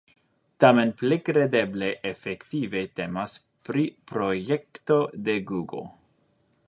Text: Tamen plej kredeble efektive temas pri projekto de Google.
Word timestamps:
Tamen 0.63 0.93
plej 1.01 1.17
kredeble 1.27 1.89
efektive 2.11 2.81
temas 3.01 3.37
pri 3.69 3.85
projekto 4.13 4.99
de 5.29 5.37
Google. 5.53 5.85